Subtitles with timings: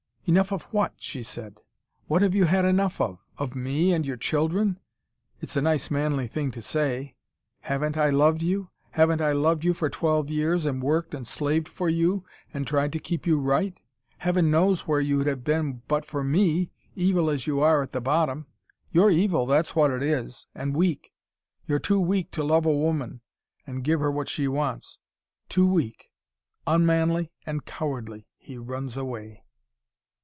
[0.27, 1.61] "Enough of what?" she said.
[2.07, 3.19] "What have you had enough of?
[3.39, 4.79] Of me and your children?
[5.41, 7.15] It's a nice manly thing to say.
[7.61, 8.69] Haven't I loved you?
[8.91, 12.93] Haven't I loved you for twelve years, and worked and slaved for you and tried
[12.93, 13.81] to keep you right?
[14.19, 17.99] Heaven knows where you'd have been but for me, evil as you are at the
[17.99, 18.45] bottom.
[18.91, 21.13] You're evil, that's what it is and weak.
[21.65, 23.19] You're too weak to love a woman
[23.67, 24.99] and give her what she wants:
[25.49, 26.11] too weak.
[26.67, 29.43] Unmanly and cowardly, he runs away."